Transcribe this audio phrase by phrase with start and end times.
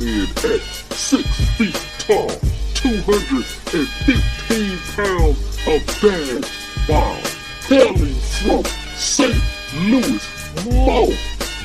[0.00, 0.60] in at
[0.94, 2.30] six feet tall,
[2.74, 6.44] 215 pounds of bad
[6.88, 7.22] bomb,
[7.68, 8.64] hailing from
[8.96, 9.36] St.
[9.74, 10.24] Louis,
[10.66, 11.12] Mo,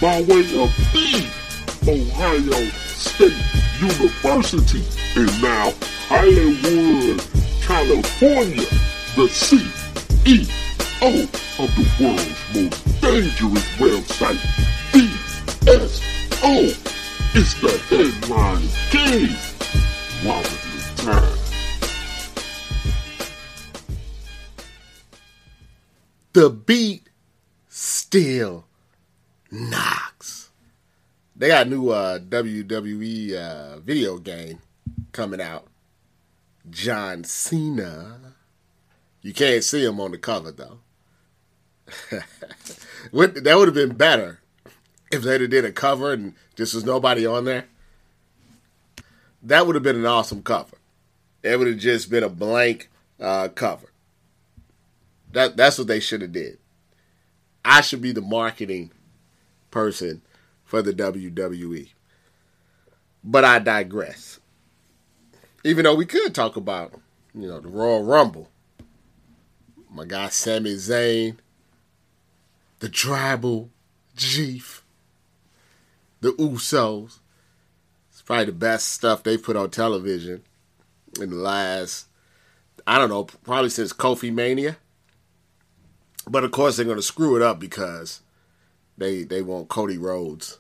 [0.02, 1.26] by way of the
[1.88, 3.34] Ohio State
[3.80, 4.84] University,
[5.16, 5.72] and now
[6.08, 7.22] Hollywood,
[7.62, 8.68] California,
[9.16, 11.28] the CEO
[11.60, 14.42] of the world's most dangerous website,
[14.92, 16.64] BSO,
[17.36, 19.36] is the headline game.
[20.24, 20.50] Wobbly
[20.96, 21.38] time.
[26.32, 27.10] The beat
[27.68, 28.66] still
[29.52, 30.52] knocks.
[31.36, 34.60] They got a new uh, WWE uh, video game
[35.12, 35.68] coming out.
[36.70, 38.36] John Cena.
[39.22, 40.80] You can't see him on the cover though.
[43.12, 44.40] That would have been better
[45.16, 47.66] if they'd have did a cover and just was nobody on there.
[49.42, 50.78] That would have been an awesome cover.
[51.44, 53.92] It would have just been a blank uh, cover.
[55.32, 56.58] That that's what they should have did.
[57.64, 58.92] I should be the marketing
[59.72, 60.22] person
[60.64, 61.90] for the WWE.
[63.24, 64.40] But I digress.
[65.64, 66.94] Even though we could talk about,
[67.34, 68.50] you know, the Royal Rumble.
[69.92, 71.38] My guy Sami Zayn,
[72.80, 73.70] the Tribal
[74.16, 74.85] Chief,
[76.26, 77.20] the Usos.
[78.10, 80.42] It's probably the best stuff they put on television
[81.22, 82.08] in the last,
[82.88, 84.78] I don't know, probably since Kofi Mania.
[86.28, 88.22] But of course, they're going to screw it up because
[88.98, 90.58] they they want Cody Rhodes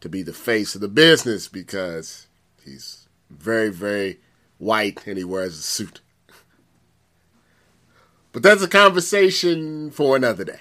[0.00, 2.28] to be the face of the business because
[2.64, 4.20] he's very very
[4.58, 6.00] white and he wears a suit.
[8.30, 10.60] But that's a conversation for another day.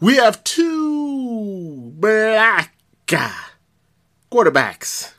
[0.00, 2.77] We have two black
[4.30, 5.14] quarterbacks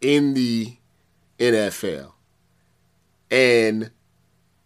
[0.00, 0.76] in the
[1.38, 2.12] NFL
[3.30, 3.90] and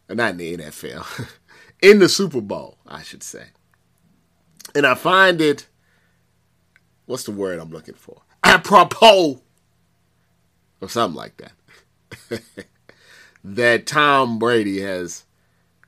[0.09, 1.29] not in the NFL,
[1.83, 3.47] in the Super Bowl, I should say.
[4.75, 5.69] And I find it,
[7.07, 8.23] what's the word I'm looking for?
[8.45, 9.41] Apropos,
[10.81, 12.43] or something like that.
[13.45, 15.25] that Tom Brady has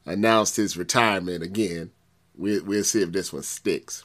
[0.06, 1.90] announced his retirement again.
[2.36, 4.04] We, we'll see if this one sticks.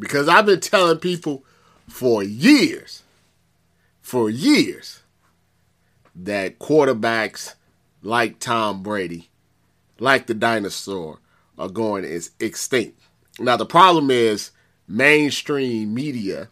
[0.00, 1.44] Because I've been telling people
[1.86, 3.02] for years,
[4.00, 5.02] for years,
[6.16, 7.54] that quarterbacks
[8.02, 9.28] like Tom Brady,
[9.98, 11.18] like the dinosaur,
[11.58, 12.98] are going is extinct.
[13.38, 14.50] Now the problem is
[14.88, 16.48] mainstream media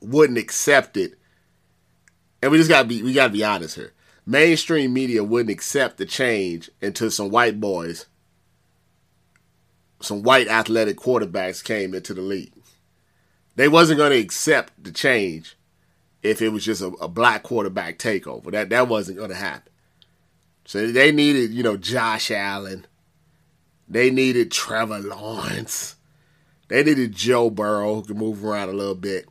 [0.00, 1.18] wouldn't accept it,
[2.42, 3.92] and we just gotta be we gotta be honest here.
[4.24, 8.06] Mainstream media wouldn't accept the change until some white boys,
[10.00, 12.52] some white athletic quarterbacks came into the league.
[13.56, 15.56] They wasn't gonna accept the change
[16.22, 18.50] if it was just a, a black quarterback takeover.
[18.50, 19.72] That that wasn't gonna happen.
[20.66, 22.86] So they needed, you know, Josh Allen.
[23.88, 25.94] They needed Trevor Lawrence.
[26.68, 29.28] They needed Joe Burrow who could move around a little bit.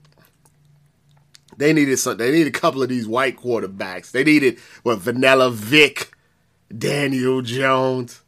[1.58, 2.18] They needed some.
[2.18, 4.12] They needed a couple of these white quarterbacks.
[4.12, 6.12] They needed what Vanilla Vic,
[6.76, 8.22] Daniel Jones.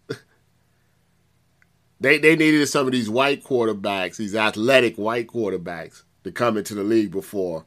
[1.99, 6.75] They they needed some of these white quarterbacks, these athletic white quarterbacks, to come into
[6.75, 7.65] the league before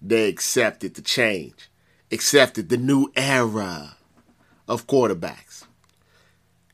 [0.00, 1.70] they accepted the change,
[2.10, 3.96] accepted the new era
[4.66, 5.64] of quarterbacks.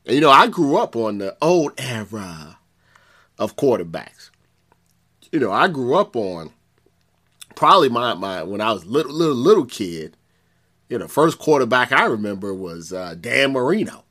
[0.06, 2.58] And you know, I grew up on the old era
[3.38, 4.30] of quarterbacks.
[5.32, 6.52] You know, I grew up on
[7.54, 10.16] probably my my when I was little little little kid.
[10.88, 14.04] You know, first quarterback I remember was uh, Dan Marino.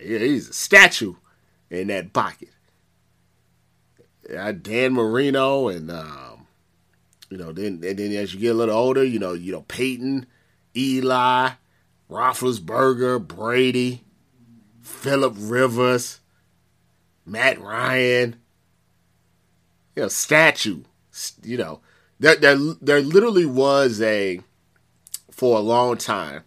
[0.00, 1.14] Yeah, he's a statue
[1.70, 2.50] in that pocket.
[4.28, 6.46] Dan Marino, and um,
[7.30, 9.62] you know, then and then as you get a little older, you know, you know
[9.62, 10.26] Peyton,
[10.76, 11.50] Eli,
[12.10, 14.04] Roethlisberger, Brady,
[14.82, 16.20] Philip Rivers,
[17.24, 18.36] Matt Ryan.
[19.96, 20.82] You know, statue.
[21.42, 21.80] You know,
[22.20, 24.40] there there there literally was a
[25.30, 26.42] for a long time.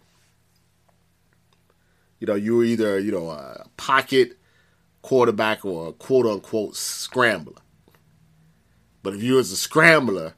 [2.20, 4.38] You know, you were either you know a pocket
[5.02, 7.60] quarterback or a quote unquote scrambler.
[9.02, 10.34] But if you was a scrambler,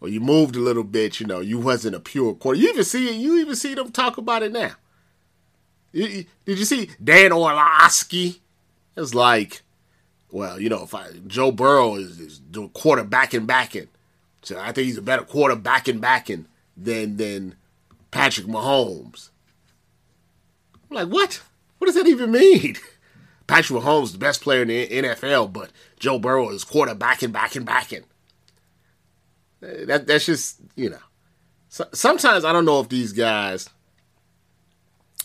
[0.00, 2.60] or you moved a little bit, you know, you wasn't a pure quarter.
[2.60, 3.14] You even see it.
[3.16, 4.72] You even see them talk about it now.
[5.92, 8.42] You- you- did you see Dan Orlovsky?
[8.96, 9.62] It's like,
[10.30, 13.88] well, you know, if I Joe Burrow is, is doing quarterbacking backing,
[14.42, 16.46] so I think he's a better quarterbacking backing
[16.76, 17.54] than than
[18.10, 19.30] Patrick Mahomes.
[20.90, 21.40] I'm like, what?
[21.78, 22.76] What does that even mean?
[23.46, 28.04] Patrick Mahomes the best player in the NFL, but Joe Burrow is quarterbacking backing backing.
[29.60, 30.98] That that's just you know.
[31.68, 33.68] So, sometimes I don't know if these guys.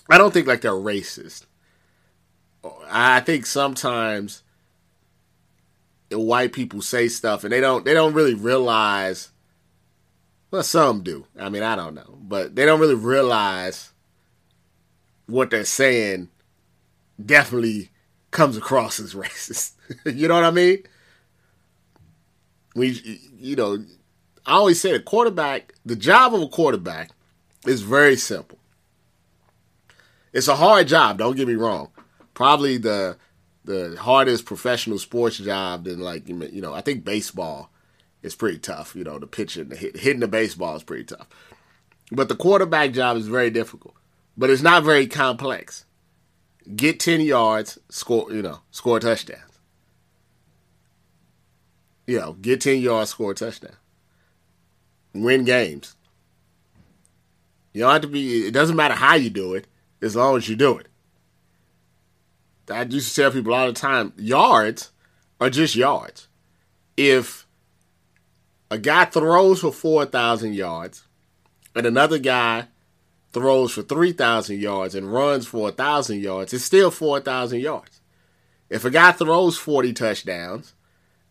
[0.10, 1.46] I don't think like they're racist.
[2.90, 4.42] I think sometimes
[6.12, 9.30] white people say stuff and they don't they don't really realize.
[10.52, 11.28] Well, some do.
[11.40, 13.92] I mean, I don't know, but they don't really realize
[15.28, 16.30] what they're saying.
[17.24, 17.92] Definitely
[18.32, 19.74] comes across as racist.
[20.06, 20.84] you know what I mean?
[22.76, 23.84] We, you know,
[24.46, 27.12] I always say a quarterback, the job of a quarterback
[27.66, 28.60] is very simple.
[30.32, 31.90] It's a hard job, don't get me wrong.
[32.34, 33.18] Probably the
[33.66, 37.72] the hardest professional sports job than like you know, I think baseball
[38.22, 41.28] is pretty tough, you know, the pitching, the hit, hitting the baseball is pretty tough.
[42.12, 43.96] But the quarterback job is very difficult.
[44.38, 45.86] But it's not very complex.
[46.76, 49.60] Get 10 yards, score, you know, score touchdowns.
[52.06, 53.76] You know, get 10 yards, score a touchdown
[55.14, 55.96] win games.
[57.74, 59.68] You don't have to be, it doesn't matter how you do it,
[60.02, 60.88] as long as you do it.
[62.70, 64.92] I used to tell people all the time yards
[65.40, 66.28] are just yards.
[66.96, 67.48] If
[68.70, 71.04] a guy throws for 4,000 yards
[71.76, 72.68] and another guy
[73.32, 78.02] throws for 3,000 yards and runs for 1,000 yards, it's still 4,000 yards.
[78.70, 80.74] If a guy throws 40 touchdowns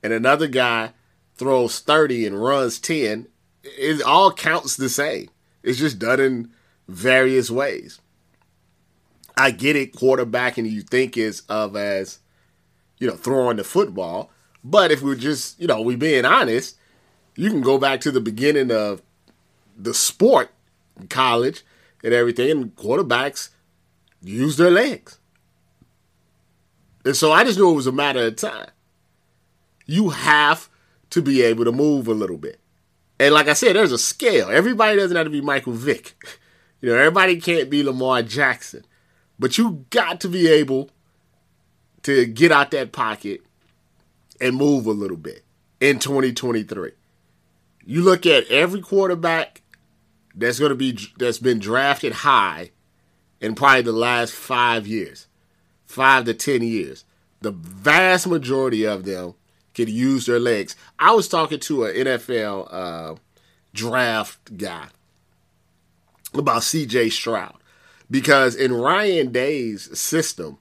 [0.02, 0.92] and another guy
[1.36, 3.28] throws 30 and runs 10,
[3.62, 5.28] it all counts the same.
[5.62, 6.50] It's just done in
[6.88, 8.00] various ways.
[9.36, 12.18] I get it, quarterbacking you think is of as,
[12.98, 14.30] you know, throwing the football.
[14.64, 16.76] But if we're just, you know, we being honest,
[17.36, 19.00] you can go back to the beginning of
[19.76, 20.50] the sport,
[21.08, 21.62] college,
[22.02, 23.50] and everything, and quarterbacks
[24.22, 25.18] use their legs.
[27.04, 28.70] And so I just knew it was a matter of time.
[29.86, 30.68] You have
[31.10, 32.60] to be able to move a little bit.
[33.18, 34.50] And like I said, there's a scale.
[34.50, 36.16] Everybody doesn't have to be Michael Vick.
[36.80, 38.84] You know, everybody can't be Lamar Jackson.
[39.36, 40.90] But you got to be able
[42.04, 43.40] to get out that pocket
[44.40, 45.44] and move a little bit
[45.80, 46.92] in 2023.
[47.84, 49.62] You look at every quarterback
[50.38, 52.70] that's going to be that's been drafted high
[53.40, 55.26] in probably the last 5 years.
[55.86, 57.04] 5 to 10 years.
[57.40, 59.34] The vast majority of them
[59.74, 60.74] could use their legs.
[60.98, 63.14] I was talking to an NFL uh,
[63.72, 64.88] draft guy
[66.34, 67.56] about CJ Stroud
[68.10, 70.58] because in Ryan Day's system,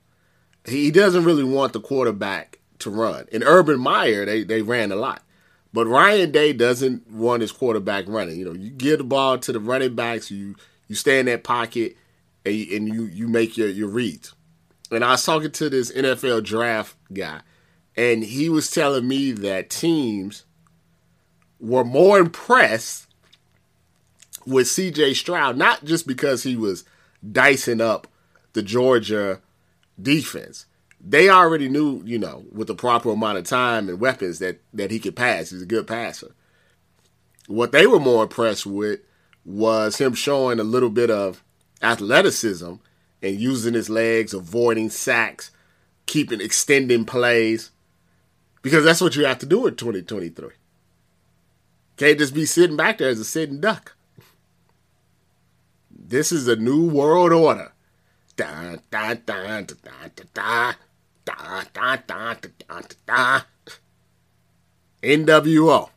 [0.65, 3.25] he doesn't really want the quarterback to run.
[3.31, 5.23] In Urban Meyer, they, they ran a lot.
[5.73, 8.39] But Ryan Day doesn't want his quarterback running.
[8.39, 10.55] You know, you give the ball to the running backs, you
[10.87, 11.97] you stay in that pocket,
[12.45, 14.33] and you, and you, you make your, your reads.
[14.89, 17.41] And I was talking to this NFL draft guy,
[17.95, 20.45] and he was telling me that teams
[21.59, 23.07] were more impressed
[24.45, 26.85] with CJ Stroud, not just because he was
[27.29, 28.07] dicing up
[28.53, 29.41] the Georgia
[30.01, 30.65] defense.
[31.09, 34.91] They already knew, you know, with the proper amount of time and weapons that, that
[34.91, 35.51] he could pass.
[35.51, 36.35] He's a good passer.
[37.47, 38.99] What they were more impressed with
[39.45, 41.45] was him showing a little bit of
[41.81, 42.73] athleticism
[43.21, 45.51] and using his legs, avoiding sacks,
[46.07, 47.71] keeping extending plays.
[48.61, 50.49] Because that's what you have to do in 2023.
[51.95, 53.95] Can't just be sitting back there as a sitting duck.
[55.89, 57.71] This is a new world order.
[61.73, 63.41] da, da, da, da,
[65.03, 65.89] NWO.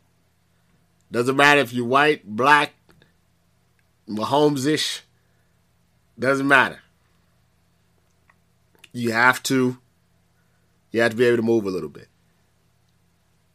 [1.11, 2.73] Doesn't matter if you're white, black,
[4.07, 5.03] Mahomes ish.
[6.17, 6.79] Doesn't matter.
[8.93, 9.77] You have to.
[10.91, 12.07] You have to be able to move a little bit.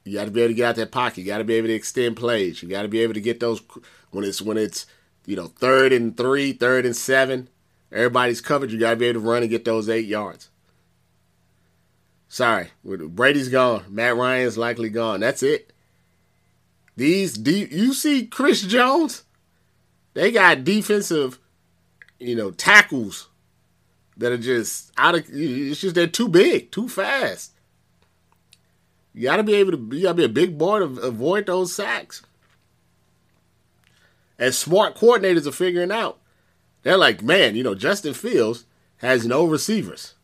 [0.05, 1.19] You got to be able to get out that pocket.
[1.19, 2.63] You got to be able to extend plays.
[2.63, 3.61] You got to be able to get those
[4.11, 4.87] when it's when it's
[5.27, 7.49] you know third and three, third and seven.
[7.93, 8.71] Everybody's covered.
[8.71, 10.49] You got to be able to run and get those eight yards.
[12.29, 13.85] Sorry, Brady's gone.
[13.89, 15.21] Matt Ryan's likely gone.
[15.21, 15.73] That's it.
[16.97, 19.25] These you see Chris Jones?
[20.15, 21.39] They got defensive,
[22.19, 23.29] you know, tackles
[24.17, 25.25] that are just out of.
[25.29, 27.53] It's just they're too big, too fast.
[29.13, 29.97] You got to be able to.
[29.97, 32.23] You got to be a big boy to avoid those sacks.
[34.39, 36.19] And smart coordinators are figuring out.
[36.83, 38.65] They're like, man, you know, Justin Fields
[38.99, 40.15] has no receivers.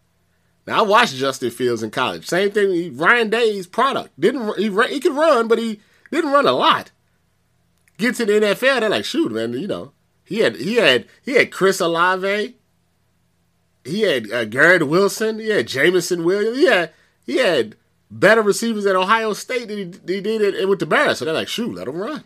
[0.67, 2.27] Now I watched Justin Fields in college.
[2.27, 2.97] Same thing.
[2.97, 4.71] Ryan Day's product didn't he?
[4.71, 6.91] He could run, but he didn't run a lot.
[7.99, 9.93] Get to the NFL, they're like, shoot, man, you know,
[10.25, 12.57] he had he had he had Chris Olave.
[13.85, 15.39] He had uh, Garrett Wilson.
[15.39, 16.57] He had Jameson Williams.
[16.57, 16.93] He had
[17.27, 17.77] he had
[18.11, 21.19] better receivers at Ohio State than he, he did it with the Bears.
[21.19, 22.25] So they're like, shoot, let him run.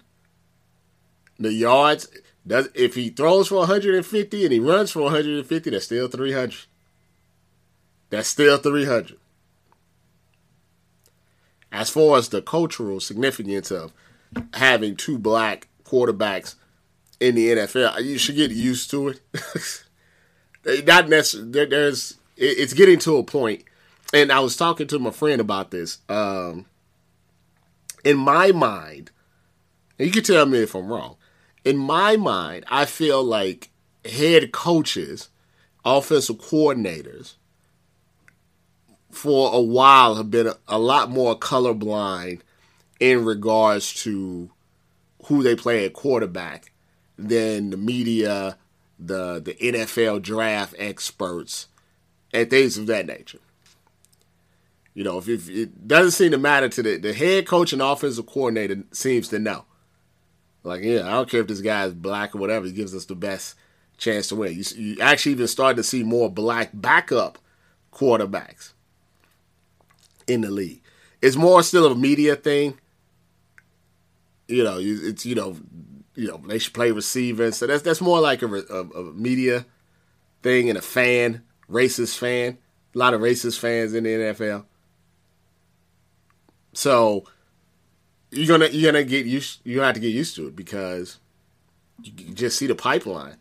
[1.38, 2.08] The yards
[2.46, 6.54] does if he throws for 150 and he runs for 150, that's still 300.
[8.10, 9.18] That's still 300.
[11.72, 13.92] As far as the cultural significance of
[14.54, 16.54] having two black quarterbacks
[17.20, 19.20] in the NFL, you should get used to it.
[20.86, 21.66] Not necessarily.
[21.66, 23.64] There's it's getting to a point,
[24.12, 25.98] and I was talking to my friend about this.
[26.08, 26.66] Um,
[28.04, 29.10] in my mind,
[29.98, 31.16] you can tell me if I'm wrong.
[31.64, 33.70] In my mind, I feel like
[34.04, 35.28] head coaches,
[35.84, 37.34] offensive coordinators,
[39.16, 42.40] for a while have been a, a lot more colorblind
[43.00, 44.50] in regards to
[45.24, 46.72] who they play at quarterback
[47.18, 48.56] than the media,
[48.98, 51.68] the the NFL draft experts,
[52.32, 53.40] and things of that nature.
[54.94, 57.82] You know, if, if it doesn't seem to matter to the the head coach and
[57.82, 59.64] offensive coordinator seems to know.
[60.62, 62.66] Like, yeah, I don't care if this guy is black or whatever.
[62.66, 63.54] He gives us the best
[63.98, 64.52] chance to win.
[64.52, 67.38] You, you actually even starting to see more black backup
[67.92, 68.72] quarterbacks
[70.26, 70.82] in the league.
[71.22, 72.78] It's more still a media thing.
[74.48, 75.56] You know, it's you know,
[76.14, 79.66] you know they should play receiver, so that's that's more like a, a, a media
[80.42, 82.58] thing and a fan, racist fan.
[82.94, 84.64] A lot of racist fans in the NFL.
[86.72, 87.24] So
[88.30, 91.18] you're gonna you're gonna get used you have to get used to it because
[92.02, 93.36] you just see the pipeline.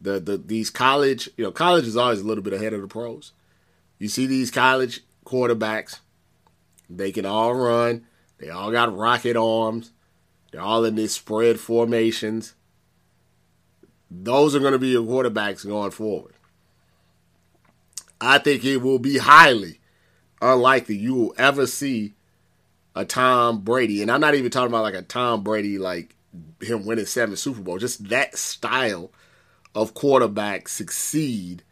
[0.00, 2.88] The the these college you know college is always a little bit ahead of the
[2.88, 3.32] pros.
[3.98, 6.00] You see these college quarterbacks,
[6.96, 8.06] they can all run.
[8.38, 9.92] They all got rocket arms.
[10.50, 12.54] They're all in these spread formations.
[14.10, 16.34] Those are going to be your quarterbacks going forward.
[18.20, 19.80] I think it will be highly
[20.42, 22.14] unlikely you will ever see
[22.94, 26.14] a Tom Brady, and I'm not even talking about like a Tom Brady like
[26.60, 29.10] him winning seven Super Bowls, just that style
[29.74, 31.62] of quarterback succeed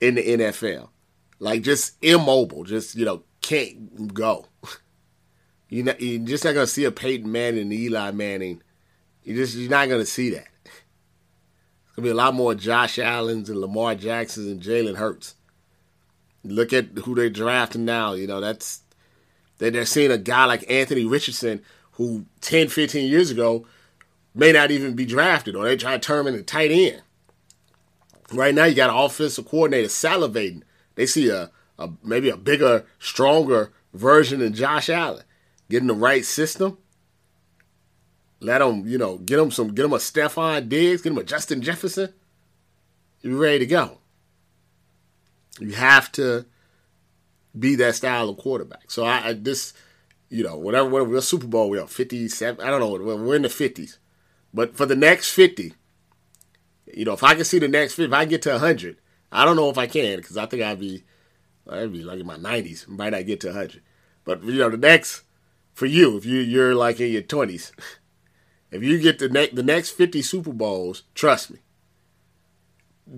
[0.00, 0.88] in the NFL.
[1.38, 4.46] Like just immobile, just you know can't go.
[5.68, 8.62] You're, not, you're just not gonna see a Peyton Manning and Eli Manning.
[9.24, 10.46] You just you're not gonna see that.
[10.64, 15.34] It's gonna be a lot more Josh Allen's and Lamar Jacksons and Jalen Hurts.
[16.44, 18.12] Look at who they're drafting now.
[18.12, 18.82] You know that's
[19.58, 23.66] that they're seeing a guy like Anthony Richardson who 10, 15 years ago
[24.34, 27.02] may not even be drafted, or they try to turn him into tight end.
[28.32, 30.62] Right now, you got an offensive coordinator salivating.
[30.94, 35.22] They see a, a maybe a bigger, stronger version than Josh Allen.
[35.68, 36.78] Getting the right system.
[38.40, 41.24] Let them, you know, get them some, get them a Stefon Diggs, get them a
[41.24, 42.12] Justin Jefferson.
[43.22, 43.98] You're ready to go.
[45.58, 46.44] You have to
[47.58, 48.90] be that style of quarterback.
[48.90, 49.72] So I, I this,
[50.28, 53.48] you know, whatever, whatever, Super Bowl we are, 57, I don't know, we're in the
[53.48, 53.98] 50s.
[54.52, 55.74] But for the next 50,
[56.94, 58.98] you know, if I can see the next 50, if I get to 100,
[59.32, 61.04] I don't know if I can because I think I'd be,
[61.68, 63.82] I'd be like in my 90s, might not get to 100.
[64.24, 65.22] But, you know, the next,
[65.76, 67.70] for you, if you, you're like in your 20s,
[68.70, 71.58] if you get the, ne- the next 50 Super Bowls, trust me,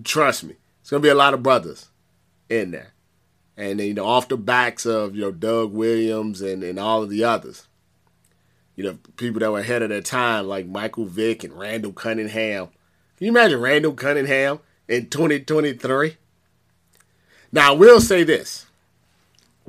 [0.02, 1.88] trust me, it's going to be a lot of brothers
[2.48, 2.94] in there
[3.56, 7.10] and you know off the backs of you know Doug Williams and, and all of
[7.10, 7.66] the others.
[8.76, 12.68] You know, people that were ahead of their time like Michael Vick and Randall Cunningham.
[13.16, 16.16] Can you imagine Randall Cunningham in 2023?
[17.50, 18.66] Now I will say this.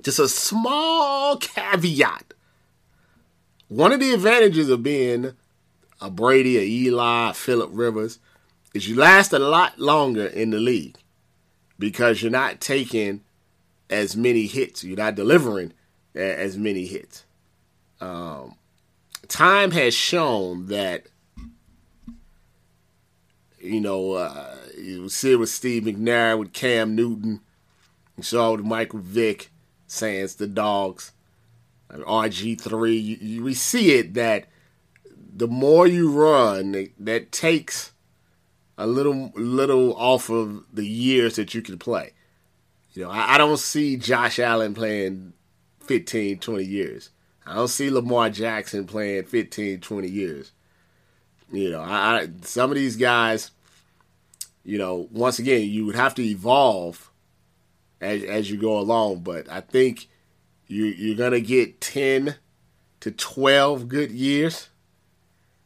[0.01, 2.33] Just a small caveat.
[3.69, 5.33] One of the advantages of being
[6.01, 8.17] a Brady, a Eli, a Philip Rivers
[8.73, 10.97] is you last a lot longer in the league
[11.77, 13.21] because you're not taking
[13.87, 14.83] as many hits.
[14.83, 15.73] You're not delivering
[16.15, 17.25] as many hits.
[18.01, 18.55] Um,
[19.27, 21.03] time has shown that
[23.59, 27.41] you know uh, you see it with Steve McNair, with Cam Newton,
[28.17, 29.51] you saw with Michael Vick,
[29.85, 31.11] saying the dogs,
[31.91, 32.97] RG three.
[32.97, 34.47] You, you, we see it that
[35.35, 37.91] the more you run, that takes
[38.77, 42.13] a little little off of the years that you can play.
[42.93, 45.33] You know, I, I don't see Josh Allen playing
[45.81, 47.09] 15, 20 years.
[47.45, 50.51] I don't see Lamar Jackson playing 15, 20 years.
[51.51, 53.51] You know, I, I, some of these guys,
[54.63, 57.09] you know, once again, you would have to evolve
[58.01, 59.21] as as you go along.
[59.21, 60.08] But I think
[60.69, 62.35] you you're gonna get ten
[63.01, 64.69] to twelve good years,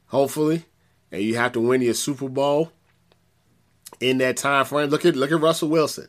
[0.08, 0.66] hopefully,
[1.12, 2.72] and you have to win your Super Bowl
[4.00, 4.90] in that time frame.
[4.90, 6.08] Look at look at Russell Wilson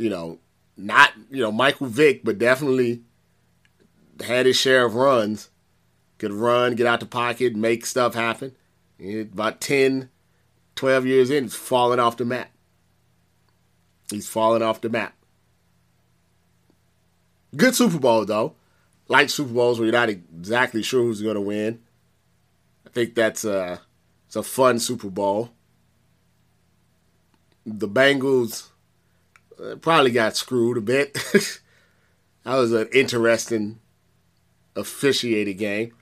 [0.00, 0.38] you know,
[0.76, 3.02] not you know Michael Vick, but definitely
[4.24, 5.50] had his share of runs.
[6.18, 8.54] Could run, get out the pocket, make stuff happen.
[9.00, 10.10] About 10,
[10.74, 12.50] 12 years in, he's falling off the map.
[14.10, 15.14] He's falling off the map.
[17.56, 18.54] Good Super Bowl, though.
[19.08, 21.80] Like Super Bowls where you're not exactly sure who's going to win.
[22.86, 23.80] I think that's a,
[24.26, 25.50] it's a fun Super Bowl.
[27.66, 28.68] The Bengals
[29.62, 31.14] uh, probably got screwed a bit.
[32.44, 33.80] that was an interesting
[34.76, 35.92] officiated game.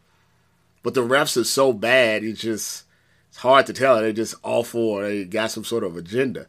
[0.82, 2.84] But the refs are so bad, it's just
[3.28, 4.00] it's hard to tell.
[4.00, 6.46] They're just awful or they got some sort of agenda.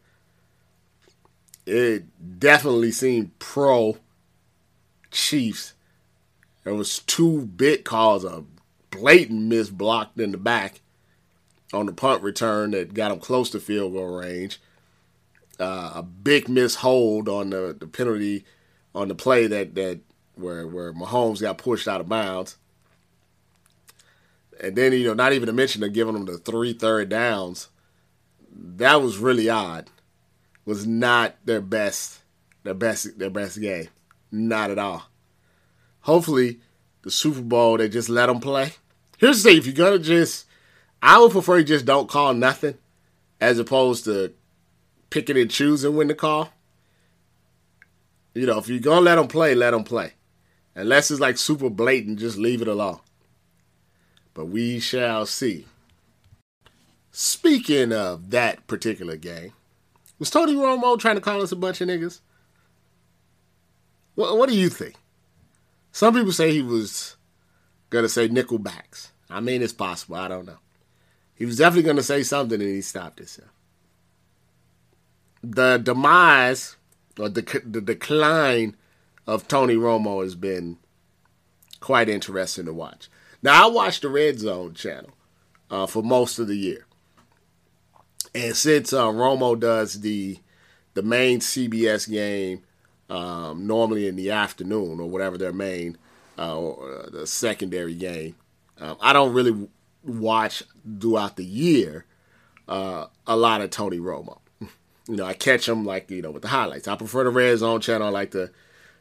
[1.65, 2.05] It
[2.39, 3.97] definitely seemed pro
[5.11, 5.73] Chiefs.
[6.63, 8.43] There was two big calls, a
[8.91, 10.81] blatant miss blocked in the back
[11.73, 14.59] on the punt return that got them close to field goal range.
[15.59, 18.45] Uh, a big miss hold on the, the penalty
[18.95, 19.99] on the play that that
[20.35, 22.57] where where Mahomes got pushed out of bounds.
[24.61, 27.69] And then, you know, not even to mention they're giving them the three third downs.
[28.51, 29.89] That was really odd.
[30.65, 32.19] Was not their best
[32.63, 33.89] their best their best game.
[34.31, 35.03] Not at all.
[36.01, 36.59] Hopefully,
[37.01, 38.73] the Super Bowl they just let them play.
[39.17, 40.45] Here's the thing: if you're gonna just,
[41.01, 42.77] I would prefer you just don't call nothing,
[43.41, 44.33] as opposed to
[45.09, 46.49] picking and choosing when to call.
[48.33, 50.13] You know, if you're gonna let them play, let them play.
[50.75, 52.99] Unless it's like super blatant, just leave it alone.
[54.33, 55.65] But we shall see.
[57.11, 59.53] Speaking of that particular game,
[60.19, 62.19] was Tony Romo trying to call us a bunch of niggas?
[64.19, 64.95] What, what do you think?
[65.93, 67.15] Some people say he was
[67.89, 69.11] going to say nickelbacks.
[69.29, 70.17] I mean, it's possible.
[70.17, 70.57] I don't know.
[71.35, 73.47] He was definitely going to say something and he stopped himself.
[75.41, 76.75] The demise
[77.17, 78.75] or the, the decline
[79.25, 80.79] of Tony Romo has been
[81.79, 83.07] quite interesting to watch.
[83.41, 85.11] Now, I watched the Red Zone channel
[85.71, 86.85] uh, for most of the year.
[88.35, 90.39] And since uh, Romo does the
[90.93, 92.63] the main CBS game
[93.09, 95.97] um, normally in the afternoon or whatever their main
[96.37, 98.35] uh, or uh, the secondary game,
[98.79, 99.67] um, I don't really
[100.03, 100.63] watch
[100.99, 102.05] throughout the year
[102.67, 104.39] uh, a lot of Tony Romo.
[105.07, 106.87] You know, I catch him like you know with the highlights.
[106.87, 108.05] I prefer the Red Zone channel.
[108.05, 108.51] I like to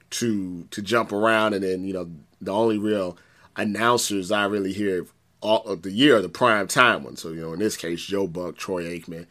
[0.08, 3.18] to to jump around, and then you know the only real
[3.56, 5.06] announcers I really hear
[5.42, 7.20] all of the year are the prime time ones.
[7.20, 9.26] So you know in this case, Joe Buck, Troy Aikman,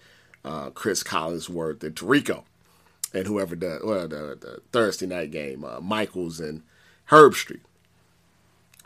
[0.46, 2.44] uh, Cris Collinsworth, and Tirico,
[3.14, 6.64] and whoever does well the, the Thursday night game, uh, Michaels and
[7.10, 7.62] Herbstreit.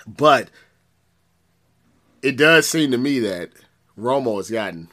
[0.08, 0.50] But
[2.22, 3.50] it does seem to me that
[3.98, 4.90] Romo has gotten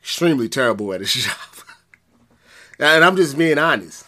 [0.00, 1.36] extremely terrible at his job.
[2.78, 4.04] and I'm just being honest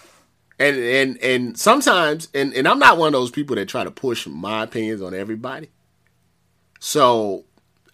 [0.58, 3.90] and and and sometimes and and I'm not one of those people that try to
[3.90, 5.70] push my opinions on everybody.
[6.78, 7.44] So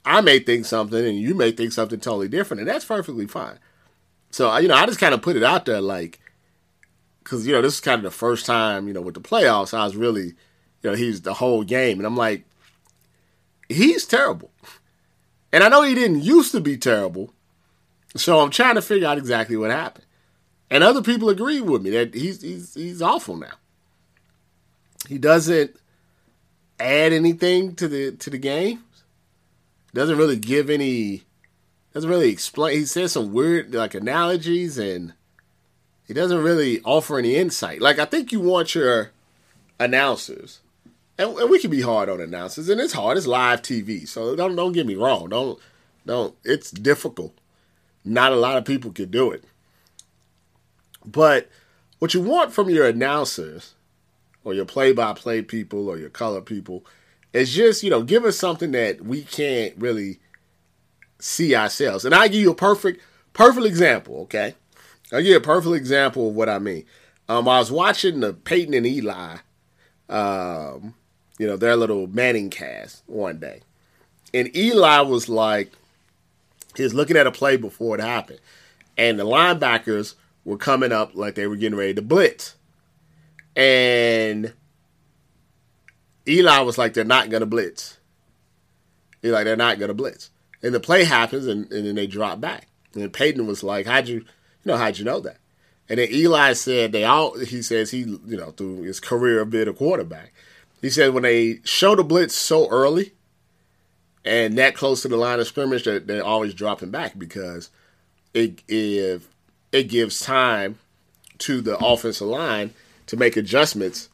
[0.04, 3.58] I may think something and you may think something totally different, and that's perfectly fine.
[4.30, 6.20] So you know, I just kind of put it out there, like,
[7.22, 9.74] because you know this is kind of the first time you know with the playoffs.
[9.74, 12.44] I was really, you know, he's the whole game, and I'm like,
[13.68, 14.50] he's terrible,
[15.52, 17.32] and I know he didn't used to be terrible.
[18.16, 20.06] So I'm trying to figure out exactly what happened.
[20.68, 23.52] And other people agree with me that he's he's he's awful now.
[25.08, 25.76] He doesn't
[26.78, 28.84] add anything to the to the game.
[29.92, 31.24] Doesn't really give any
[31.92, 35.12] doesn't really explain he says some weird like analogies and
[36.06, 37.80] he doesn't really offer any insight.
[37.80, 39.12] Like I think you want your
[39.78, 40.60] announcers.
[41.18, 43.18] And, and we can be hard on announcers, and it's hard.
[43.18, 45.28] It's live TV, so don't don't get me wrong.
[45.28, 45.58] Don't
[46.06, 46.34] don't.
[46.44, 47.34] It's difficult.
[48.04, 49.44] Not a lot of people can do it.
[51.04, 51.48] But
[51.98, 53.74] what you want from your announcers
[54.44, 56.84] or your play by play people or your color people
[57.32, 60.18] is just, you know, give us something that we can't really
[61.20, 62.04] see ourselves.
[62.04, 63.02] And I give you a perfect,
[63.32, 64.54] perfect example, okay?
[65.12, 66.84] I'll give you a perfect example of what I mean.
[67.28, 69.36] Um, I was watching the Peyton and Eli,
[70.08, 70.94] um,
[71.38, 73.60] you know, their little Manning cast one day.
[74.34, 75.72] And Eli was like,
[76.76, 78.40] he's looking at a play before it happened.
[78.96, 82.56] And the linebackers were coming up like they were getting ready to blitz.
[83.56, 84.52] And
[86.26, 87.98] Eli was like, they're not going to blitz.
[89.22, 90.30] He's like, they're not going to blitz.
[90.62, 92.68] And the play happens, and, and then they drop back.
[92.94, 94.24] And Peyton was like, how'd you, you
[94.64, 95.38] know, how'd you know that?
[95.88, 99.50] And then Eli said they all, he says he, you know, through his career of
[99.50, 100.32] being a quarterback,
[100.80, 103.12] he said when they show the blitz so early
[104.24, 107.70] and that close to the line of scrimmage, that they're always dropping back because
[108.34, 109.28] it, if
[109.72, 110.78] it gives time
[111.38, 112.72] to the offensive line
[113.06, 114.08] to make adjustments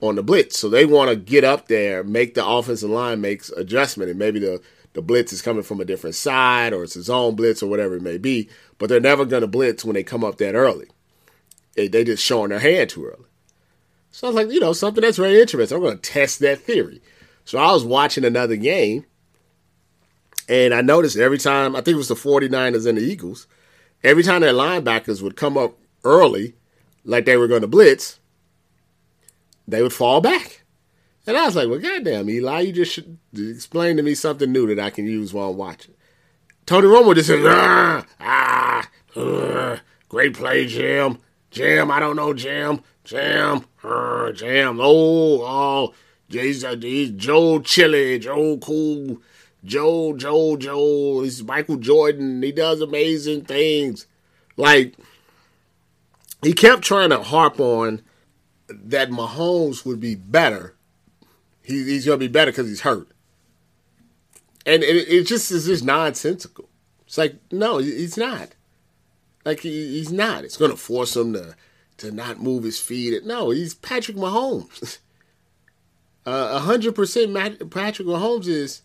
[0.00, 0.58] on the blitz.
[0.58, 4.40] So they want to get up there, make the offensive line makes adjustment, and maybe
[4.40, 4.60] the
[4.94, 7.96] the blitz is coming from a different side or it's a zone blitz or whatever
[7.96, 10.86] it may be, but they're never going to blitz when they come up that early.
[11.74, 13.26] They, they just showing their hand too early.
[14.12, 15.76] So I was like, you know, something that's very interesting.
[15.76, 17.02] I'm going to test that theory.
[17.44, 19.04] So I was watching another game,
[20.48, 23.48] and I noticed every time, I think it was the 49ers and the Eagles,
[24.04, 26.54] every time their linebackers would come up early,
[27.04, 28.20] like they were going to blitz,
[29.66, 30.63] they would fall back.
[31.26, 33.00] And I was like, well, goddamn, Eli, you just
[33.34, 35.94] explain to me something new that I can use while I'm watching.
[36.66, 41.18] Tony Romo just said, ah, ah, great play, Jim.
[41.50, 42.82] Jim, I don't know, Jim.
[43.04, 44.78] Jim, uh, Jim.
[44.80, 45.94] Oh, oh,
[46.28, 49.20] he's, uh, he's Joe Chili, Joe Cool,
[49.64, 51.22] Joe, Joe, Joe.
[51.22, 52.42] He's Michael Jordan.
[52.42, 54.06] He does amazing things.
[54.56, 54.94] Like,
[56.42, 58.02] he kept trying to harp on
[58.68, 60.74] that Mahomes would be better
[61.64, 63.08] he, he's to be better because he's hurt.
[64.66, 66.68] And it, it just is just nonsensical.
[67.06, 68.50] It's like, no, he's not.
[69.44, 70.44] Like, he, he's not.
[70.44, 71.56] It's to force him to,
[71.98, 73.24] to not move his feet.
[73.24, 74.98] No, he's Patrick Mahomes.
[76.26, 78.80] Uh, 100% Patrick Mahomes is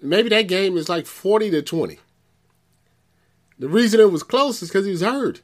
[0.00, 2.00] maybe that game is like 40 to 20.
[3.60, 5.40] The reason it was close is because he was hurt.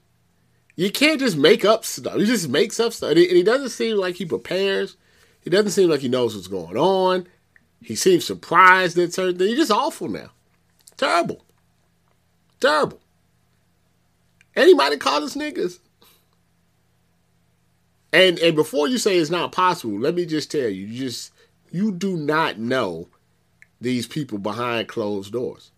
[0.74, 2.16] You can't just make up stuff.
[2.16, 3.11] He just makes up stuff.
[3.11, 4.96] And he, and he doesn't seem like he prepares.
[5.40, 7.27] He doesn't seem like he knows what's going on.
[7.81, 9.51] He seems surprised at certain things.
[9.51, 10.31] He's just awful now.
[10.96, 11.44] Terrible.
[12.61, 13.01] Terrible.
[14.57, 15.79] And he might have called us niggas.
[18.12, 21.33] And and before you say it's not possible, let me just tell you, you just
[21.70, 23.09] you do not know
[23.81, 25.70] these people behind closed doors.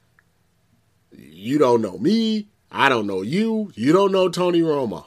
[1.13, 2.49] You don't know me.
[2.71, 3.73] I don't know you.
[3.75, 5.07] You don't know Tony Romo.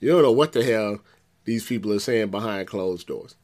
[0.00, 0.98] You don't know what the hell
[1.44, 3.36] these people are saying behind closed doors.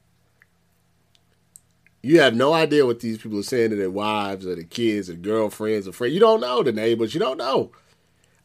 [2.03, 5.11] You have no idea what these people are saying to their wives or their kids
[5.11, 6.15] or girlfriends or friends.
[6.15, 7.13] You don't know the neighbors.
[7.13, 7.73] You don't know.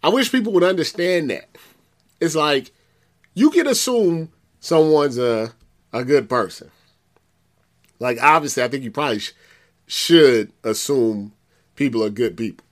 [0.03, 1.47] I wish people would understand that.
[2.19, 2.71] It's like
[3.33, 5.53] you can assume someone's a
[5.93, 6.69] a good person.
[7.99, 9.33] Like obviously, I think you probably sh-
[9.87, 11.31] should assume
[11.75, 12.65] people are good people.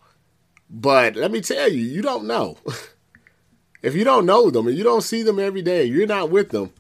[0.70, 2.58] But let me tell you, you don't know.
[3.82, 6.50] if you don't know them and you don't see them every day, you're not with
[6.50, 6.74] them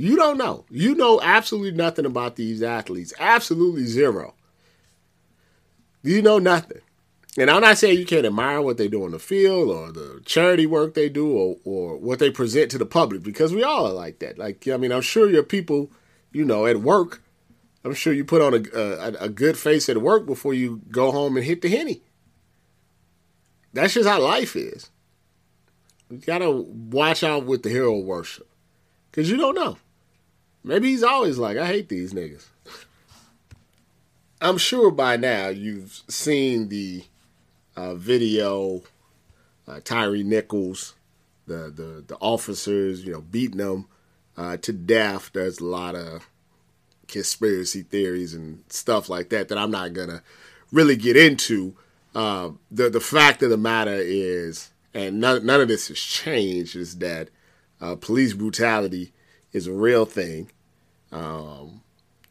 [0.00, 0.64] you don't know.
[0.70, 3.12] You know absolutely nothing about these athletes.
[3.18, 4.34] Absolutely zero.
[6.02, 6.80] You know nothing.
[7.36, 10.22] And I'm not saying you can't admire what they do on the field or the
[10.24, 13.86] charity work they do or, or what they present to the public because we all
[13.86, 14.38] are like that.
[14.38, 15.90] Like, I mean, I'm sure your people,
[16.32, 17.22] you know, at work,
[17.84, 21.12] I'm sure you put on a, a, a good face at work before you go
[21.12, 22.00] home and hit the henny.
[23.74, 24.90] That's just how life is.
[26.08, 28.48] You gotta watch out with the hero worship
[29.10, 29.76] because you don't know.
[30.62, 32.46] Maybe he's always like, I hate these niggas.
[34.40, 37.04] I'm sure by now you've seen the
[37.76, 38.82] uh, video,
[39.68, 40.94] uh, Tyre Nichols,
[41.46, 43.86] the, the the officers, you know, beating them
[44.36, 45.30] uh, to death.
[45.32, 46.28] There's a lot of
[47.08, 50.22] conspiracy theories and stuff like that that I'm not gonna
[50.72, 51.76] really get into.
[52.14, 56.76] Uh, the the fact of the matter is, and none, none of this has changed,
[56.76, 57.28] is that
[57.80, 59.12] uh, police brutality
[59.52, 60.50] is a real thing.
[61.12, 61.82] Um,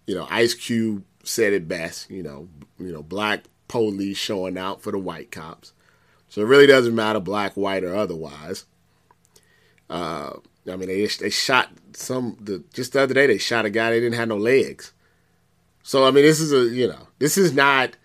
[0.06, 2.10] you know, Ice Cube said it best.
[2.10, 2.48] You know,
[2.80, 5.74] you know, black police showing out for the white cops.
[6.30, 8.66] So it really doesn't matter, black, white, or otherwise.
[9.90, 10.34] Uh,
[10.70, 12.38] I mean, they they shot some.
[12.40, 13.90] The, just the other day, they shot a guy.
[13.90, 14.94] They didn't have no legs.
[15.84, 17.96] So I mean, this is a you know, this is not.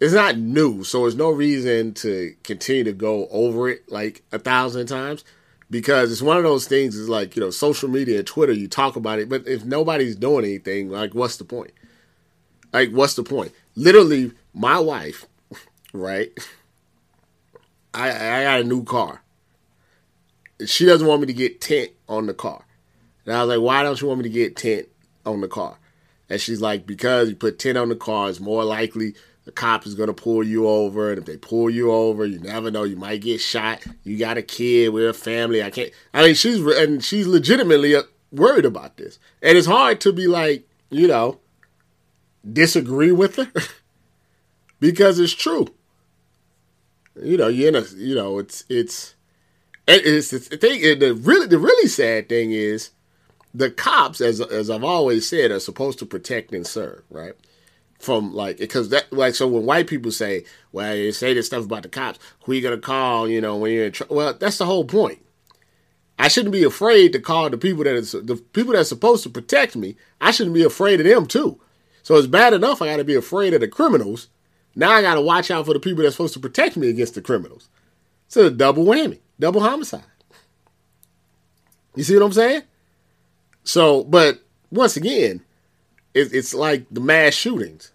[0.00, 4.38] It's not new, so there's no reason to continue to go over it like a
[4.38, 5.24] thousand times
[5.70, 8.68] because it's one of those things is like you know social media and twitter you
[8.68, 11.72] talk about it but if nobody's doing anything like what's the point?
[12.72, 13.52] Like what's the point?
[13.74, 15.26] Literally my wife
[15.92, 16.30] right?
[17.94, 19.22] I i got a new car.
[20.66, 22.64] She doesn't want me to get tint on the car.
[23.24, 24.88] And i was like why don't you want me to get tint
[25.24, 25.78] on the car?
[26.30, 29.14] And she's like because you put tint on the car it's more likely
[29.48, 31.08] the cop is going to pull you over.
[31.08, 32.82] And if they pull you over, you never know.
[32.82, 33.82] You might get shot.
[34.04, 34.90] You got a kid.
[34.92, 35.62] We're a family.
[35.62, 35.90] I can't.
[36.12, 39.18] I mean, she's and she's legitimately uh, worried about this.
[39.40, 41.40] And it's hard to be like, you know,
[42.52, 43.50] disagree with her
[44.80, 45.68] because it's true.
[47.18, 49.14] You know, you're in a, you know, it's it's
[49.86, 50.98] it's the thing.
[50.98, 52.90] The really the really sad thing is
[53.54, 57.32] the cops, as as I've always said, are supposed to protect and serve, right?
[57.98, 61.64] From like because that like so when white people say well you say this stuff
[61.64, 64.58] about the cops who you gonna call you know when you're in trouble well that's
[64.58, 65.18] the whole point
[66.18, 69.30] i shouldn't be afraid to call the people that is the people that's supposed to
[69.30, 71.60] protect me i shouldn't be afraid of them too
[72.04, 74.28] so it's bad enough i gotta be afraid of the criminals
[74.78, 77.16] Now I got to watch out for the people that's supposed to protect me against
[77.16, 77.68] the criminals.
[78.28, 80.04] So a double whammy, double homicide.
[81.96, 82.62] You see what I'm saying?
[83.64, 85.42] So, but once again,
[86.14, 87.92] it, it's like the mass shootings.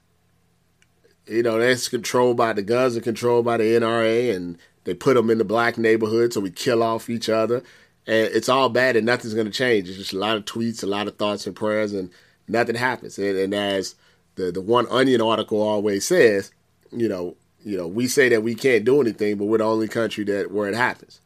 [1.25, 5.15] You know, that's controlled by the guns are controlled by the NRA, and they put
[5.15, 7.63] them in the black neighborhood, so we kill off each other.
[8.05, 9.87] And it's all bad, and nothing's going to change.
[9.87, 12.09] It's just a lot of tweets, a lot of thoughts and prayers, and
[12.47, 13.17] nothing happens.
[13.17, 13.95] And, and as
[14.35, 16.51] the the one Onion article always says,
[16.91, 19.87] you know, you know, we say that we can't do anything, but we're the only
[19.87, 21.21] country that where it happens.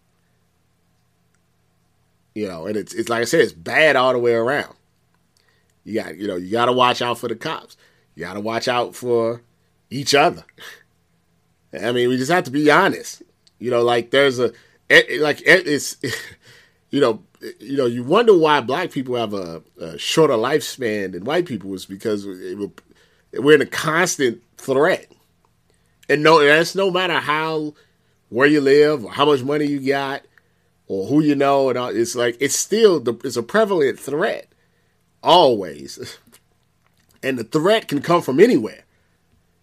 [2.35, 4.76] You know, and it's it's like I said, it's bad all the way around.
[5.87, 7.77] You got you know you got to watch out for the cops.
[8.15, 9.41] You got to watch out for
[9.89, 10.43] each other.
[11.73, 13.23] I mean, we just have to be honest.
[13.59, 14.51] You know, like there's a
[14.89, 15.97] like it's
[16.89, 17.23] you know
[17.59, 21.73] you know you wonder why black people have a, a shorter lifespan than white people
[21.73, 25.11] is because we're in a constant threat
[26.09, 27.73] and no, that's no matter how
[28.29, 30.23] where you live or how much money you got
[30.87, 34.47] or who you know, and all, it's like it's still the, it's a prevalent threat
[35.23, 36.17] always,
[37.23, 38.83] and the threat can come from anywhere.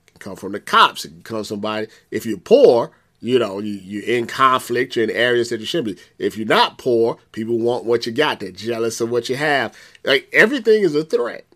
[0.06, 1.04] It can come from the cops.
[1.04, 1.88] It can come from somebody.
[2.10, 2.90] If you're poor,
[3.20, 4.96] you know you, you're in conflict.
[4.96, 6.02] You're in areas that you shouldn't be.
[6.18, 8.40] If you're not poor, people want what you got.
[8.40, 9.76] They're jealous of what you have.
[10.04, 11.46] Like everything is a threat,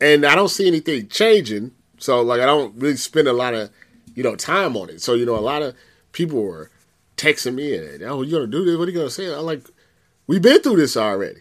[0.00, 3.70] and I don't see anything changing so like I don't really spend a lot of
[4.14, 5.02] you know time on it.
[5.02, 5.74] So you know a lot of
[6.12, 6.70] people were
[7.16, 8.76] texting me and oh you gonna do this?
[8.76, 9.32] What are you gonna say?
[9.32, 9.64] I'm like,
[10.26, 11.40] we've been through this already.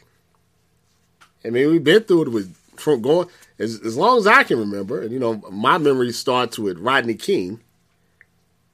[1.45, 3.27] I mean we've been through it with from going
[3.59, 7.15] as as long as I can remember, and you know my memory starts with Rodney
[7.15, 7.61] King.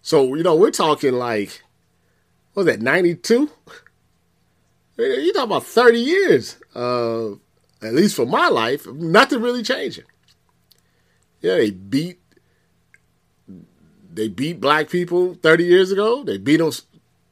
[0.01, 1.61] So you know we're talking like
[2.53, 3.49] what was that ninety two?
[4.97, 6.57] You talking about thirty years?
[6.75, 7.31] Uh,
[7.81, 10.05] at least for my life, nothing really changing.
[11.41, 12.19] Yeah, they beat
[14.13, 16.23] they beat black people 30 years ago.
[16.23, 16.71] They beat them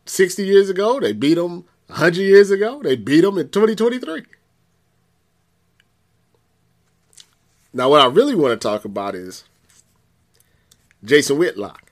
[0.05, 0.99] 60 years ago.
[0.99, 2.81] They beat them 100 years ago.
[2.81, 4.23] They beat them in 2023.
[7.71, 9.43] Now, what I really want to talk about is
[11.03, 11.91] Jason Whitlock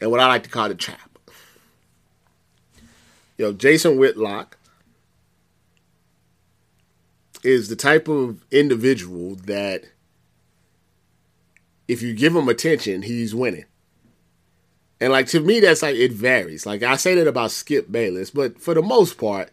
[0.00, 1.18] and what I like to call the trap.
[3.36, 4.58] You know, Jason Whitlock
[7.42, 9.84] is the type of individual that
[11.86, 13.64] if you give him attention, he's winning.
[15.00, 16.66] And like to me, that's like it varies.
[16.66, 19.50] Like I say that about Skip Bayless, but for the most part,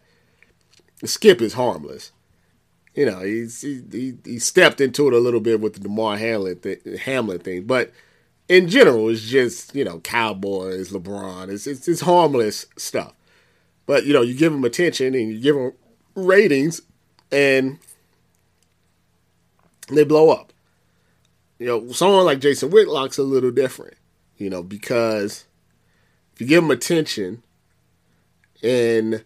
[1.04, 2.12] Skip is harmless.
[2.96, 6.16] You know, he's he, he, he stepped into it a little bit with the Damar
[6.16, 7.92] Hamlin th- Hamlin thing, but
[8.48, 11.50] in general, it's just you know Cowboys, LeBron.
[11.50, 13.12] It's, it's it's harmless stuff.
[13.84, 15.72] But you know, you give them attention and you give them
[16.14, 16.80] ratings,
[17.30, 17.78] and
[19.88, 20.52] they blow up
[21.58, 23.94] you know, someone like Jason Whitlock's a little different,
[24.36, 25.46] you know, because
[26.34, 27.42] if you give him attention
[28.62, 29.24] and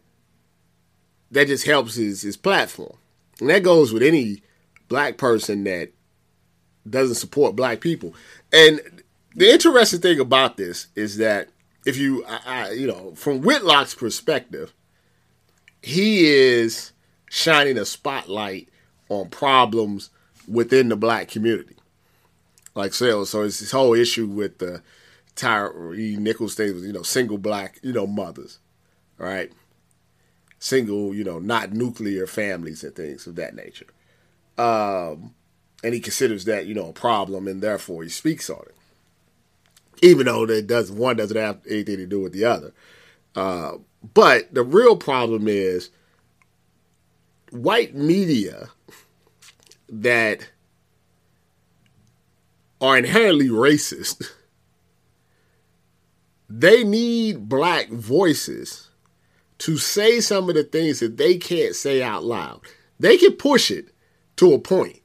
[1.31, 2.97] that just helps his, his platform.
[3.41, 4.43] And that goes with any
[4.89, 5.93] black person that
[6.89, 8.15] doesn't support black people.
[8.53, 8.81] And
[9.35, 11.49] the interesting thing about this is that
[11.87, 14.75] if you, I, I, you know, from Whitlock's perspective,
[15.83, 16.93] he is
[17.31, 18.69] shining a spotlight
[19.09, 20.11] on problems
[20.47, 21.77] within the black community
[22.75, 23.31] like sales.
[23.31, 24.83] So it's this whole issue with the
[25.37, 28.59] Tyre Nichols thing you know, single black, you know, mothers,
[29.19, 29.51] right?
[30.61, 33.87] Single, you know, not nuclear families and things of that nature.
[34.59, 35.35] Um,
[35.83, 38.75] and he considers that, you know, a problem and therefore he speaks on it.
[40.03, 42.75] Even though that does one doesn't have anything to do with the other.
[43.35, 43.79] Uh,
[44.15, 45.91] but the real problem is
[47.51, 48.69] white media
[49.89, 50.51] that
[52.83, 54.31] are inherently racist.
[56.53, 58.90] They need black voices
[59.61, 62.63] to say some of the things that they can't say out loud.
[62.99, 63.91] They can push it
[64.37, 65.01] to a point,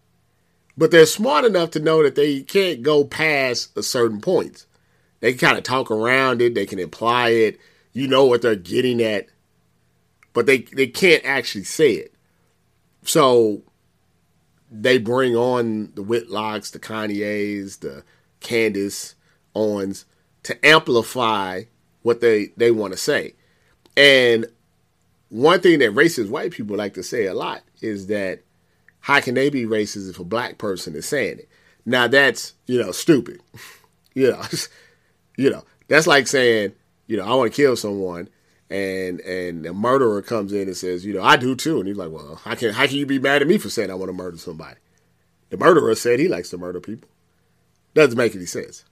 [0.78, 4.66] but they're smart enough to know that they can't go past a certain point.
[5.20, 7.60] They can kind of talk around it, they can imply it,
[7.92, 9.28] you know what they're getting at,
[10.32, 12.14] but they, they can't actually say it.
[13.04, 13.62] So
[14.72, 18.04] they bring on the Whitlocks, the Kanye's, the
[18.40, 19.16] Candace
[19.54, 20.06] Owens
[20.44, 21.64] to amplify
[22.04, 23.34] what they, they want to say.
[23.98, 24.46] And
[25.30, 28.42] one thing that racist white people like to say a lot is that
[29.02, 31.50] how can they be racist if a black person is saying it?
[31.86, 33.42] Now that's, you know, stupid.
[34.14, 34.42] you know,
[35.38, 36.74] you know, that's like saying,
[37.08, 38.30] you know, I want to kill someone
[38.70, 41.98] and and a murderer comes in and says, you know, I do too, and he's
[41.98, 44.10] like, well, how can how can you be mad at me for saying I want
[44.10, 44.80] to murder somebody?
[45.50, 47.10] The murderer said he likes to murder people.
[47.94, 48.84] Doesn't make any sense.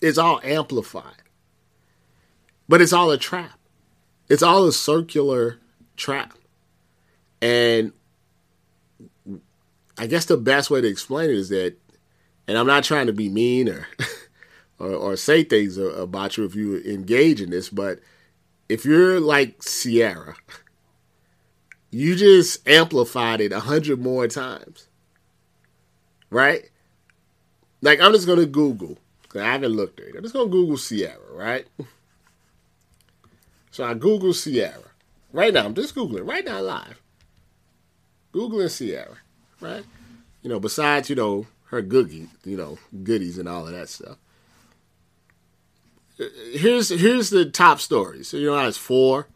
[0.00, 1.23] It's all amplified.
[2.68, 3.58] But it's all a trap.
[4.28, 5.60] It's all a circular
[5.96, 6.34] trap.
[7.42, 7.92] And
[9.98, 11.76] I guess the best way to explain it is that,
[12.48, 13.86] and I'm not trying to be mean or
[14.78, 18.00] or, or say things about you if you engage in this, but
[18.68, 20.34] if you're like Ciara,
[21.90, 24.88] you just amplified it a hundred more times,
[26.30, 26.70] right?
[27.82, 28.98] Like I'm just gonna Google.
[29.34, 30.16] I haven't looked at it.
[30.16, 31.66] I'm just gonna Google Ciara, right?
[33.74, 34.92] So I Google Ciara
[35.32, 37.02] Right now, I'm just Googling right now live.
[38.32, 39.16] Googling Ciara,
[39.60, 39.82] right?
[40.42, 44.16] You know, besides, you know, her googie, you know, goodies and all of that stuff.
[46.20, 48.28] Uh, here's here's the top stories.
[48.28, 49.26] So you know it's four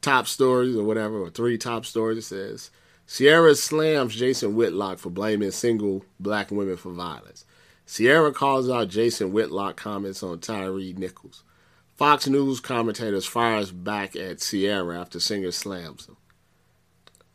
[0.00, 2.16] top stories or whatever, or three top stories.
[2.16, 2.70] It says
[3.06, 7.44] Ciara slams Jason Whitlock for blaming single black women for violence.
[7.86, 11.42] Ciara calls out Jason Whitlock comments on Tyre Nichols.
[12.00, 16.16] Fox News commentators fires back at Ciara after singer slams him.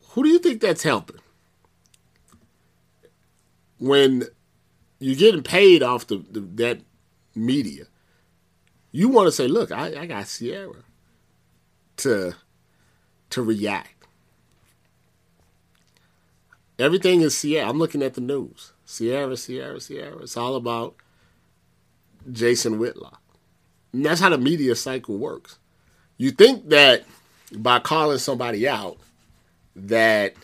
[0.08, 1.20] Who do you think that's helping?
[3.78, 4.24] When
[4.98, 6.80] you're getting paid off the, the that
[7.32, 7.84] media,
[8.90, 10.82] you want to say, "Look, I, I got Ciara
[11.98, 12.34] to
[13.30, 14.08] to react."
[16.76, 17.70] Everything is Ciara.
[17.70, 18.72] I'm looking at the news.
[18.84, 20.18] Ciara, Ciara, Ciara.
[20.22, 20.96] It's all about
[22.32, 23.22] Jason Whitlock.
[23.96, 25.58] And that's how the media cycle works.
[26.18, 27.04] You think that
[27.56, 28.98] by calling somebody out
[29.74, 30.34] that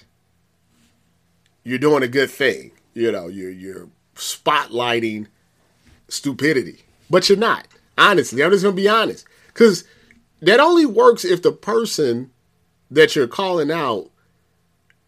[1.62, 2.73] you're doing a good thing.
[2.95, 5.27] You know, you're you're spotlighting
[6.09, 6.81] stupidity.
[7.11, 7.69] But you're not.
[7.99, 9.27] Honestly, I'm just gonna be honest.
[9.53, 9.85] Cause
[10.41, 12.31] that only works if the person
[12.91, 14.09] that you're calling out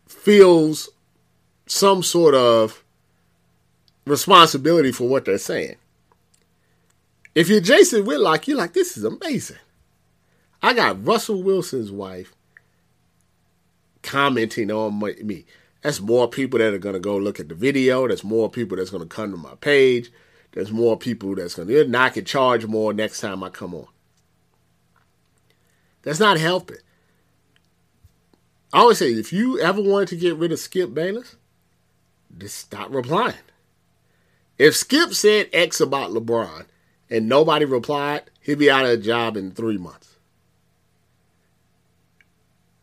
[0.07, 0.90] feels
[1.64, 2.85] some sort of
[4.07, 5.76] responsibility for what they're saying.
[7.35, 9.59] If you're Jason Whitlock, you're like, this is amazing.
[10.62, 12.33] I got Russell Wilson's wife
[14.03, 15.44] commenting on me.
[15.83, 18.09] That's more people that are going to go look at the video.
[18.09, 20.11] That's more people that's going to come to my page.
[20.53, 23.75] There's more people that's going to, and I can charge more next time I come
[23.75, 23.88] on.
[26.03, 26.77] That's not helping.
[28.73, 31.37] I always say, if you ever wanted to get rid of Skip Bayless,
[32.38, 33.35] just stop replying.
[34.57, 36.66] If Skip said X about LeBron,
[37.14, 40.16] and nobody replied, he'd be out of a job in three months.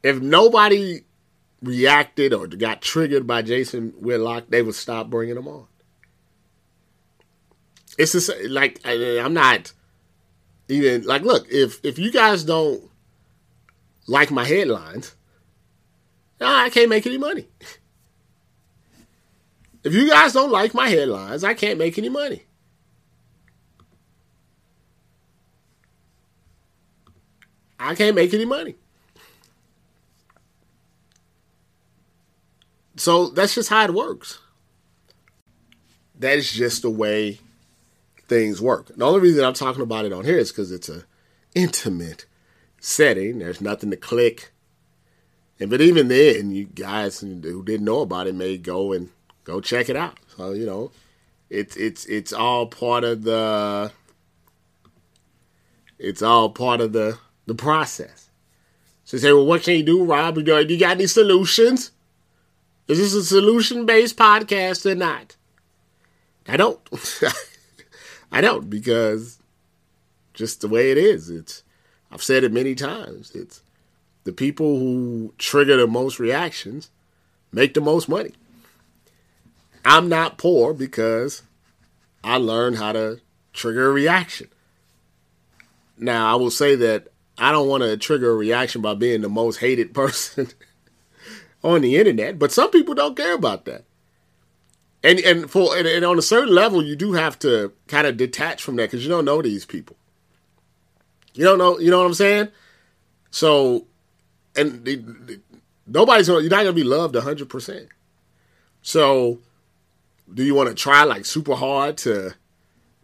[0.01, 1.01] If nobody
[1.61, 5.67] reacted or got triggered by Jason Whitlock, they would stop bringing him on.
[7.97, 9.73] It's just like I'm not
[10.69, 12.89] even like look if if you guys don't
[14.07, 15.13] like my headlines,
[16.39, 17.47] I can't make any money.
[19.83, 22.43] If you guys don't like my headlines, I can't make any money.
[27.81, 28.75] I can't make any money.
[32.95, 34.39] So that's just how it works.
[36.19, 37.39] That is just the way
[38.27, 38.95] things work.
[38.95, 41.05] The only reason I'm talking about it on here is because it's a
[41.55, 42.25] intimate
[42.79, 43.39] setting.
[43.39, 44.51] There's nothing to click.
[45.59, 49.09] And but even then, you guys who didn't know about it may go and
[49.43, 50.19] go check it out.
[50.37, 50.91] So you know,
[51.49, 53.91] it's it's it's all part of the.
[55.97, 57.17] It's all part of the
[57.51, 58.29] the process.
[59.03, 60.35] So you say, well, what can you do, Rob?
[60.35, 61.91] Do you got any solutions?
[62.87, 65.35] Is this a solution based podcast or not?
[66.47, 66.79] I don't.
[68.31, 69.39] I don't because
[70.33, 71.29] just the way it is.
[71.29, 71.63] It's
[72.09, 73.31] I've said it many times.
[73.35, 73.61] It's
[74.23, 76.89] the people who trigger the most reactions
[77.51, 78.31] make the most money.
[79.83, 81.43] I'm not poor because
[82.23, 83.19] I learned how to
[83.51, 84.47] trigger a reaction.
[85.97, 89.29] Now, I will say that I don't want to trigger a reaction by being the
[89.29, 90.49] most hated person
[91.63, 93.85] on the internet, but some people don't care about that.
[95.03, 98.17] And and for and, and on a certain level, you do have to kind of
[98.17, 99.95] detach from that because you don't know these people.
[101.33, 102.49] You don't know, you know what I'm saying?
[103.31, 103.87] So,
[104.55, 105.39] and the, the,
[105.87, 107.87] nobody's gonna, you're not gonna be loved hundred percent.
[108.81, 109.39] So,
[110.31, 112.35] do you want to try like super hard to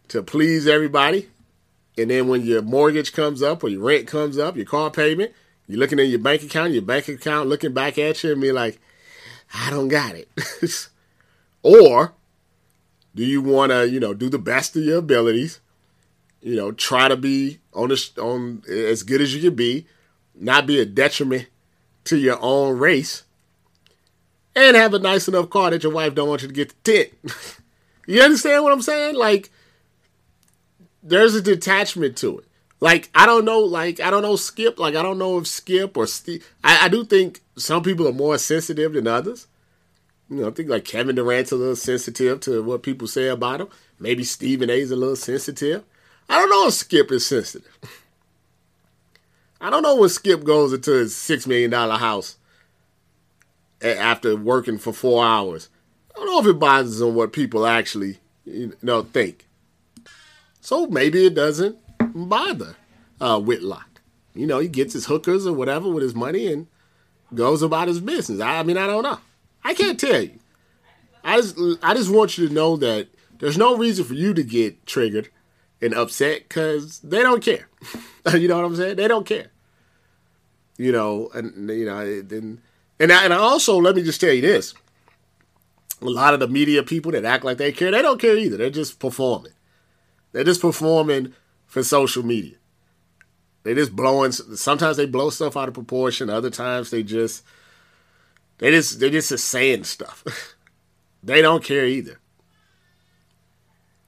[0.08, 1.28] to please everybody?
[1.98, 5.32] And then when your mortgage comes up or your rent comes up, your car payment,
[5.66, 8.52] you're looking at your bank account, your bank account looking back at you and be
[8.52, 8.80] like,
[9.54, 10.28] I don't got it.
[11.62, 12.14] or
[13.14, 15.60] do you want to, you know, do the best of your abilities?
[16.40, 19.86] You know, try to be on the, on as good as you can be,
[20.34, 21.48] not be a detriment
[22.04, 23.24] to your own race,
[24.54, 26.74] and have a nice enough car that your wife don't want you to get the
[26.84, 27.10] tint.
[28.08, 29.16] You understand what I'm saying?
[29.16, 29.50] Like,
[31.02, 32.44] there's a detachment to it.
[32.80, 34.78] Like, I don't know, like, I don't know Skip.
[34.78, 36.48] Like, I don't know if Skip or Steve.
[36.62, 39.48] I, I do think some people are more sensitive than others.
[40.30, 43.62] You know, I think like Kevin Durant's a little sensitive to what people say about
[43.62, 43.68] him.
[43.98, 45.84] Maybe Stephen A's a little sensitive.
[46.28, 47.78] I don't know if Skip is sensitive.
[49.60, 52.36] I don't know when Skip goes into his six million dollar house
[53.82, 55.68] after working for four hours.
[56.14, 59.46] I don't know if it bothers him what people actually you know think.
[60.60, 61.78] So maybe it doesn't
[62.14, 62.76] bother
[63.20, 64.00] uh, Whitlock.
[64.34, 66.66] You know, he gets his hookers or whatever with his money and
[67.34, 68.40] goes about his business.
[68.40, 69.18] I, I mean, I don't know.
[69.64, 70.38] I can't tell you.
[71.24, 74.42] I just, I just want you to know that there's no reason for you to
[74.42, 75.28] get triggered
[75.80, 77.68] and upset because they don't care.
[78.34, 78.96] you know what I'm saying?
[78.96, 79.48] They don't care.
[80.76, 82.60] You know, and you know, and
[83.00, 84.74] and I, and also let me just tell you this:
[86.00, 88.56] a lot of the media people that act like they care, they don't care either.
[88.56, 89.52] They're just performing.
[90.32, 91.34] They're just performing
[91.66, 92.56] for social media.
[93.62, 94.32] They're just blowing.
[94.32, 96.30] Sometimes they blow stuff out of proportion.
[96.30, 97.44] Other times they just
[98.58, 100.24] they just they just saying stuff.
[101.22, 102.18] they don't care either.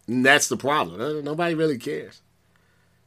[0.06, 1.24] And that's the problem.
[1.24, 2.22] Nobody really cares.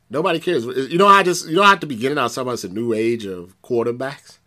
[0.09, 0.66] Nobody cares.
[0.66, 2.53] You know, I just you don't have to be getting out something.
[2.53, 4.38] It's a new age of quarterbacks.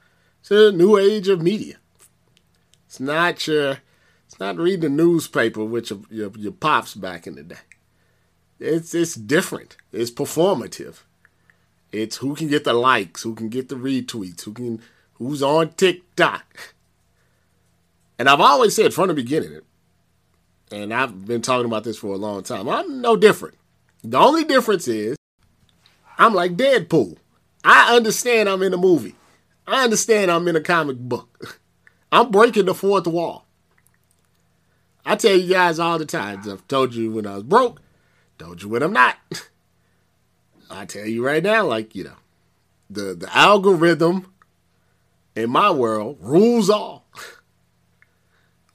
[0.40, 1.76] It's a new age of media.
[2.86, 3.78] It's not your.
[4.26, 7.56] It's not reading the newspaper with your, your, your pops back in the day.
[8.58, 9.76] It's it's different.
[9.92, 11.00] It's performative.
[11.92, 14.82] It's who can get the likes, who can get the retweets, who can
[15.14, 16.74] who's on TikTok.
[18.18, 19.60] And I've always said from the beginning,
[20.72, 23.56] and I've been talking about this for a long time, I'm no different.
[24.02, 25.16] The only difference is
[26.18, 27.16] I'm like Deadpool.
[27.64, 29.16] I understand I'm in a movie.
[29.66, 31.60] I understand I'm in a comic book.
[32.12, 33.44] I'm breaking the fourth wall.
[35.04, 37.80] I tell you guys all the time, I've told you when I was broke,
[38.38, 39.16] told you when I'm not.
[40.70, 42.16] I tell you right now, like, you know,
[42.90, 44.32] the, the algorithm
[45.34, 47.06] in my world rules all.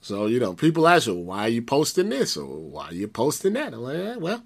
[0.04, 3.08] So, you know, people ask you, why are you posting this or why are you
[3.08, 3.74] posting that?
[3.74, 4.44] I'm like, eh, well,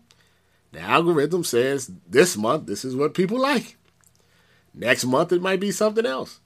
[0.74, 3.78] the algorithm says this month, this is what people like.
[4.74, 6.41] Next month, it might be something else.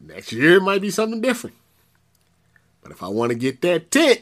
[0.00, 1.56] Next year, it might be something different.
[2.80, 4.20] But if I want to get that tent,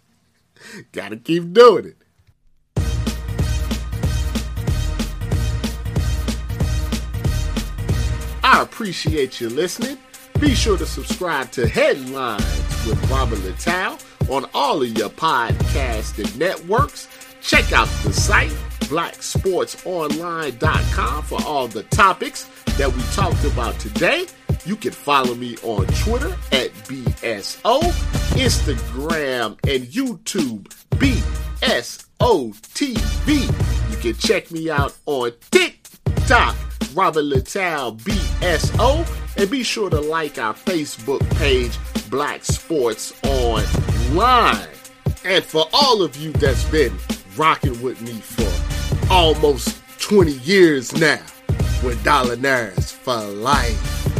[0.92, 1.97] gotta keep doing it.
[8.58, 9.98] I appreciate you listening.
[10.40, 12.42] Be sure to subscribe to Headlines
[12.84, 17.06] with Robert Littal on all of your podcasting networks.
[17.40, 18.50] Check out the site,
[18.80, 24.26] blacksportsonline.com, for all the topics that we talked about today.
[24.64, 27.80] You can follow me on Twitter at BSO,
[28.34, 30.64] Instagram, and YouTube,
[30.96, 31.20] BSOTV.
[33.92, 36.56] You can check me out on TikTok,
[36.94, 39.06] Robert Littal, BSO
[39.38, 41.78] and be sure to like our Facebook page,
[42.10, 44.68] Black Sports Online.
[45.24, 46.96] And for all of you that's been
[47.36, 51.22] rocking with me for almost 20 years now,
[51.84, 54.17] with Dollar Nerds for life.